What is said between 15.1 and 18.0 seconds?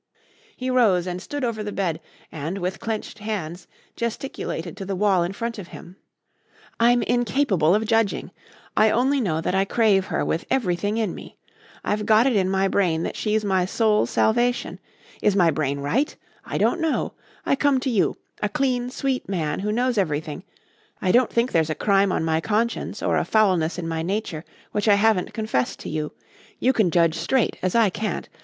Is my brain right? I don't know. I come to